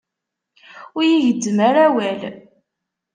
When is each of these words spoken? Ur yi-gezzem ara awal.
Ur 0.97 1.05
yi-gezzem 1.11 1.57
ara 1.67 1.81
awal. 1.87 2.21